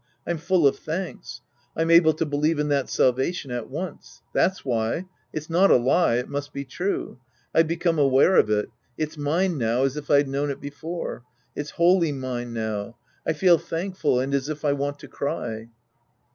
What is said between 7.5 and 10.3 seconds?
I've become aware of it. It's mine now, as if I'd